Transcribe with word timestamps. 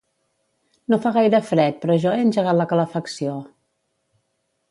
No 0.93 0.97
fa 1.03 1.11
gaire 1.17 1.41
fred 1.49 1.77
però 1.83 1.97
jo 2.07 2.13
he 2.15 2.23
engegat 2.25 2.59
la 2.61 2.67
calefacció 2.73 3.37